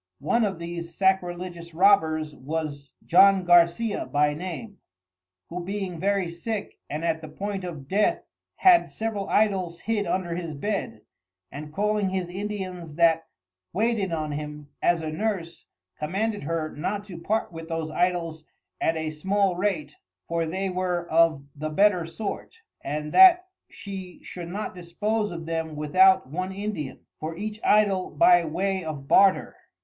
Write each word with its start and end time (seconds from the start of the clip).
One 0.17 0.43
of 0.43 0.57
these 0.57 0.95
Sacrilegious 0.95 1.75
Robbers 1.75 2.33
was 2.35 2.89
John 3.05 3.43
Garcia 3.45 4.07
by 4.07 4.33
name, 4.33 4.79
who 5.49 5.63
being 5.63 5.99
very 5.99 6.27
sick 6.27 6.79
and 6.89 7.05
at 7.05 7.21
the 7.21 7.27
point 7.29 7.63
of 7.63 7.87
dath, 7.87 8.23
had 8.55 8.91
several 8.91 9.29
Idols 9.29 9.81
hid 9.81 10.07
under 10.07 10.33
his 10.35 10.55
Bed, 10.55 11.01
and 11.51 11.71
calling 11.71 12.09
his 12.09 12.29
Indians 12.29 12.95
that 12.95 13.27
waited 13.73 14.11
on 14.11 14.31
him, 14.31 14.69
as 14.81 15.01
a 15.03 15.11
Nurse, 15.11 15.67
commanded 15.99 16.45
her 16.45 16.73
not 16.75 17.03
to 17.03 17.19
part 17.21 17.51
with 17.51 17.67
those 17.67 17.91
Idols 17.91 18.43
at 18.81 18.97
a 18.97 19.11
small 19.11 19.55
rate 19.55 19.97
for 20.27 20.47
they 20.47 20.67
were 20.67 21.07
of 21.11 21.45
the 21.55 21.69
better 21.69 22.07
sort, 22.07 22.55
and 22.83 23.11
that 23.11 23.49
she 23.69 24.19
should 24.23 24.49
not 24.49 24.73
dispose 24.73 25.29
of 25.29 25.45
them 25.45 25.75
without 25.75 26.27
one 26.27 26.51
Indian, 26.51 27.05
for 27.19 27.37
each 27.37 27.59
Idol 27.63 28.09
by 28.09 28.43
way 28.43 28.83
of 28.83 29.07
Barter. 29.07 29.55